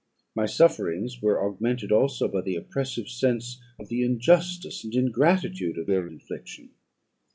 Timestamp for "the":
2.41-2.55, 3.89-4.01